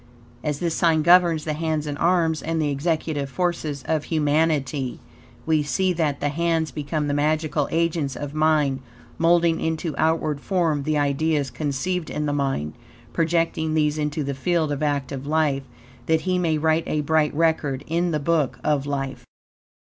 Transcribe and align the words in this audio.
As 0.43 0.57
this 0.57 0.73
sign 0.73 1.03
governs 1.03 1.43
the 1.43 1.53
hands 1.53 1.85
and 1.85 1.95
arms 1.99 2.41
and 2.41 2.59
the 2.59 2.71
executive 2.71 3.29
forces 3.29 3.83
of 3.87 4.05
humanity, 4.05 4.99
we 5.45 5.61
see, 5.61 5.93
that, 5.93 6.19
the 6.21 6.29
hands 6.29 6.71
become 6.71 7.07
the 7.07 7.13
magical 7.13 7.67
agents 7.69 8.15
of 8.15 8.33
mind, 8.33 8.79
moulding 9.19 9.61
into 9.61 9.93
outward 9.99 10.41
form 10.41 10.85
the 10.85 10.97
ideas 10.97 11.51
conceived 11.51 12.09
in 12.09 12.25
the 12.25 12.33
mind, 12.33 12.73
projecting 13.13 13.75
these 13.75 13.99
into 13.99 14.23
the 14.23 14.33
field 14.33 14.71
of 14.71 14.81
active 14.81 15.27
life, 15.27 15.67
that 16.07 16.21
he 16.21 16.39
may 16.39 16.57
write 16.57 16.85
a 16.87 17.01
bright 17.01 17.35
record 17.35 17.83
in 17.85 18.09
the 18.09 18.19
Book 18.19 18.57
of 18.63 18.87
Life. 18.87 19.23